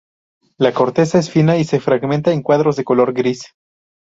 [0.57, 3.53] La corteza es fina y se fragmenta en cuadrados, de color gris.